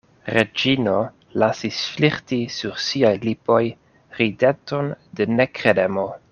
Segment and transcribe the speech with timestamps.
[0.35, 0.93] Reĝino
[1.43, 3.61] lasis flirti sur siaj lipoj
[4.23, 6.13] rideton de nekredemo.